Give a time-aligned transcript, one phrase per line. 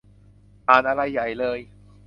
[0.69, 1.59] อ่านอะไรใหญ่เลย